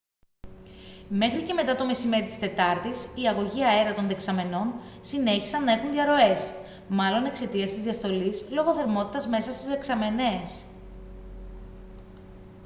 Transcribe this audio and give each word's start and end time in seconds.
μέχρι 1.09 1.41
και 1.41 1.53
μετά 1.53 1.75
το 1.75 1.85
μεσημέρι 1.85 2.25
της 2.25 2.39
τετάρτης 2.39 3.05
οι 3.15 3.27
αγωγοί 3.27 3.63
αέρα 3.63 3.93
των 3.93 4.07
δεξαμενών 4.07 4.73
συνέχισαν 5.01 5.63
να 5.63 5.71
έχουν 5.71 5.91
διαρροές 5.91 6.53
μάλλον 6.87 7.25
εξαιτίας 7.25 7.71
της 7.71 7.83
διαστολής 7.83 8.45
λόγω 8.49 8.73
θερμότητας 8.73 9.27
μέσα 9.27 9.51
στις 9.51 9.67
δεξαμενές 9.67 10.63